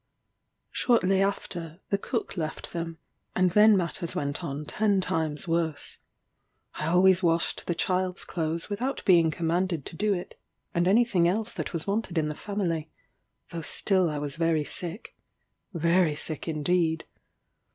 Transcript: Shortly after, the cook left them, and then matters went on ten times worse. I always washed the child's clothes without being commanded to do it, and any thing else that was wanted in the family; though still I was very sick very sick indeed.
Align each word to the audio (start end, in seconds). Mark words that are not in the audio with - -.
Shortly 0.71 1.21
after, 1.21 1.79
the 1.91 1.99
cook 1.99 2.35
left 2.35 2.73
them, 2.73 2.97
and 3.35 3.51
then 3.51 3.77
matters 3.77 4.15
went 4.15 4.43
on 4.43 4.65
ten 4.65 4.99
times 4.99 5.47
worse. 5.47 5.99
I 6.73 6.87
always 6.87 7.21
washed 7.21 7.67
the 7.67 7.75
child's 7.75 8.25
clothes 8.25 8.67
without 8.67 9.05
being 9.05 9.29
commanded 9.29 9.85
to 9.85 9.95
do 9.95 10.15
it, 10.15 10.39
and 10.73 10.87
any 10.87 11.05
thing 11.05 11.27
else 11.27 11.53
that 11.53 11.71
was 11.71 11.85
wanted 11.85 12.17
in 12.17 12.29
the 12.29 12.33
family; 12.35 12.89
though 13.51 13.61
still 13.61 14.09
I 14.09 14.17
was 14.17 14.37
very 14.37 14.63
sick 14.63 15.15
very 15.71 16.15
sick 16.15 16.47
indeed. 16.47 17.05